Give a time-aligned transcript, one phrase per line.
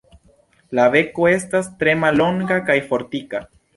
[0.77, 3.45] La beko estas tre mallonga kaj fortika.